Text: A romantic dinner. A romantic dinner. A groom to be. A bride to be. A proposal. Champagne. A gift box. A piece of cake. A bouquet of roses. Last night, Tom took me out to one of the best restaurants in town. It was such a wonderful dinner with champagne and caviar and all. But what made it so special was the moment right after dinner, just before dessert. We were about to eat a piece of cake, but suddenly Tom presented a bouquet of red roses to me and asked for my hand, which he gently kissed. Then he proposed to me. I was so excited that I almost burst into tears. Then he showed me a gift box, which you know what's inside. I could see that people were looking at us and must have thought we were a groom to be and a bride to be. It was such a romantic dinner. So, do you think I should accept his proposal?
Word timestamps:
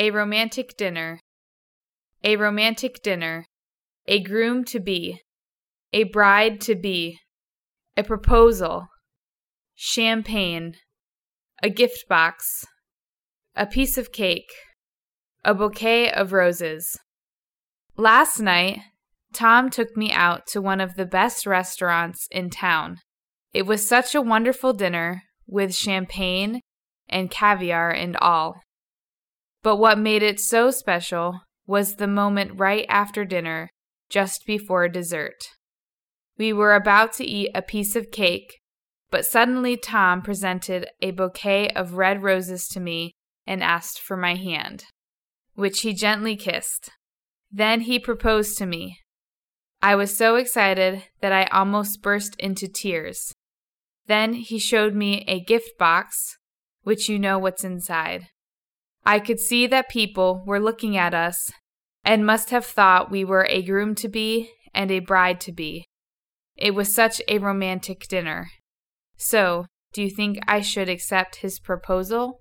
A 0.00 0.10
romantic 0.10 0.78
dinner. 0.78 1.20
A 2.24 2.36
romantic 2.36 3.02
dinner. 3.02 3.44
A 4.06 4.18
groom 4.18 4.64
to 4.64 4.80
be. 4.80 5.20
A 5.92 6.04
bride 6.04 6.58
to 6.62 6.74
be. 6.74 7.18
A 7.98 8.02
proposal. 8.02 8.86
Champagne. 9.74 10.76
A 11.62 11.68
gift 11.68 12.08
box. 12.08 12.64
A 13.54 13.66
piece 13.66 13.98
of 13.98 14.10
cake. 14.10 14.50
A 15.44 15.52
bouquet 15.52 16.10
of 16.10 16.32
roses. 16.32 16.98
Last 17.98 18.40
night, 18.40 18.80
Tom 19.34 19.68
took 19.68 19.98
me 19.98 20.10
out 20.12 20.46
to 20.46 20.62
one 20.62 20.80
of 20.80 20.94
the 20.94 21.04
best 21.04 21.46
restaurants 21.46 22.26
in 22.30 22.48
town. 22.48 23.00
It 23.52 23.66
was 23.66 23.86
such 23.86 24.14
a 24.14 24.22
wonderful 24.22 24.72
dinner 24.72 25.24
with 25.46 25.74
champagne 25.74 26.62
and 27.06 27.30
caviar 27.30 27.90
and 27.90 28.16
all. 28.16 28.62
But 29.62 29.76
what 29.76 29.98
made 29.98 30.22
it 30.22 30.40
so 30.40 30.70
special 30.70 31.40
was 31.66 31.96
the 31.96 32.06
moment 32.06 32.58
right 32.58 32.86
after 32.88 33.24
dinner, 33.24 33.70
just 34.08 34.46
before 34.46 34.88
dessert. 34.88 35.50
We 36.38 36.52
were 36.52 36.74
about 36.74 37.12
to 37.14 37.24
eat 37.24 37.50
a 37.54 37.62
piece 37.62 37.94
of 37.94 38.10
cake, 38.10 38.60
but 39.10 39.26
suddenly 39.26 39.76
Tom 39.76 40.22
presented 40.22 40.88
a 41.02 41.10
bouquet 41.10 41.68
of 41.70 41.94
red 41.94 42.22
roses 42.22 42.66
to 42.68 42.80
me 42.80 43.12
and 43.46 43.62
asked 43.62 44.00
for 44.00 44.16
my 44.16 44.34
hand, 44.34 44.84
which 45.54 45.80
he 45.80 45.92
gently 45.92 46.36
kissed. 46.36 46.90
Then 47.50 47.82
he 47.82 47.98
proposed 47.98 48.56
to 48.58 48.66
me. 48.66 49.00
I 49.82 49.94
was 49.94 50.16
so 50.16 50.36
excited 50.36 51.04
that 51.20 51.32
I 51.32 51.44
almost 51.46 52.02
burst 52.02 52.36
into 52.38 52.68
tears. 52.68 53.34
Then 54.06 54.34
he 54.34 54.58
showed 54.58 54.94
me 54.94 55.24
a 55.26 55.40
gift 55.40 55.78
box, 55.78 56.36
which 56.82 57.08
you 57.08 57.18
know 57.18 57.38
what's 57.38 57.64
inside. 57.64 58.28
I 59.04 59.18
could 59.18 59.40
see 59.40 59.66
that 59.66 59.88
people 59.88 60.42
were 60.46 60.60
looking 60.60 60.96
at 60.96 61.14
us 61.14 61.50
and 62.04 62.24
must 62.26 62.50
have 62.50 62.66
thought 62.66 63.10
we 63.10 63.24
were 63.24 63.46
a 63.48 63.62
groom 63.62 63.94
to 63.96 64.08
be 64.08 64.50
and 64.74 64.90
a 64.90 65.00
bride 65.00 65.40
to 65.42 65.52
be. 65.52 65.84
It 66.56 66.74
was 66.74 66.94
such 66.94 67.20
a 67.28 67.38
romantic 67.38 68.06
dinner. 68.08 68.50
So, 69.16 69.66
do 69.92 70.02
you 70.02 70.10
think 70.10 70.38
I 70.46 70.60
should 70.60 70.88
accept 70.88 71.36
his 71.36 71.58
proposal? 71.58 72.40